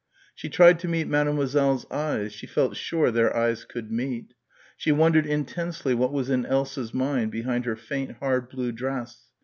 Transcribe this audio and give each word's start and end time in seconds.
She 0.33 0.49
tried 0.49 0.79
to 0.79 0.87
meet 0.87 1.07
Mademoiselle's 1.07 1.85
eyes, 1.91 2.33
she 2.33 2.47
felt 2.47 2.75
sure 2.75 3.11
their 3.11 3.37
eyes 3.37 3.65
could 3.65 3.91
meet. 3.91 4.33
She 4.75 4.91
wondered 4.91 5.27
intensely 5.27 5.93
what 5.93 6.11
was 6.11 6.27
in 6.27 6.43
Elsa's 6.43 6.91
mind 6.91 7.29
behind 7.31 7.65
her 7.65 7.75
faint 7.75 8.13
hard 8.13 8.49
blue 8.49 8.71
dress. 8.71 9.27